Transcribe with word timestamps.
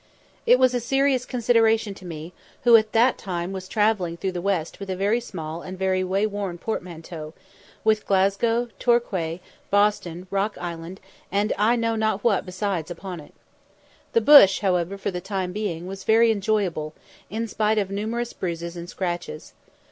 It 0.47 0.57
was 0.57 0.73
a 0.73 0.79
serious 0.79 1.27
consideration 1.27 1.93
to 1.93 2.05
me, 2.07 2.33
who 2.63 2.75
at 2.75 2.91
that 2.93 3.19
time 3.19 3.51
was 3.51 3.67
travelling 3.67 4.17
through 4.17 4.31
the 4.31 4.41
West 4.41 4.79
with 4.79 4.89
a 4.89 4.95
very 4.95 5.19
small 5.19 5.61
and 5.61 5.77
very 5.77 6.03
wayworn 6.03 6.57
portmanteau, 6.57 7.35
with 7.83 8.07
Glasgow, 8.07 8.69
Torquay, 8.79 9.41
Boston, 9.69 10.25
Rock 10.31 10.57
Island, 10.59 11.01
and 11.31 11.53
I 11.55 11.75
know 11.75 11.95
not 11.95 12.23
what 12.23 12.47
besides 12.47 12.89
upon 12.89 13.19
it. 13.19 13.35
The 14.13 14.21
bush, 14.21 14.61
however, 14.61 14.97
for 14.97 15.11
the 15.11 15.21
time 15.21 15.53
being, 15.53 15.85
was 15.85 16.03
very 16.03 16.31
enjoyable, 16.31 16.95
in 17.29 17.47
spite 17.47 17.77
of 17.77 17.91
numerous 17.91 18.33
bruises 18.33 18.75
and 18.75 18.89
scratches. 18.89 19.53